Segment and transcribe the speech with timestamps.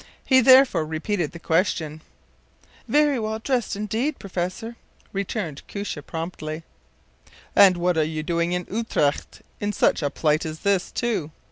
[0.25, 2.01] He therefore repeated the question.
[2.87, 4.75] “Very well dressed indeed, professor,”
[5.13, 6.63] returned Koosje, promptly.
[7.55, 11.29] “And what are you doing in Utrecht in such a plight as this, too?